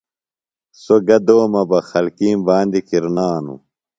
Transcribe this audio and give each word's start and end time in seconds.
سوۡ 0.81 1.01
گہ 1.07 1.17
دومہ 1.25 1.61
بہ 1.69 1.79
خلکِیم 1.89 2.39
باندیۡ 2.47 2.85
کِرنانوۡ۔ 2.87 3.59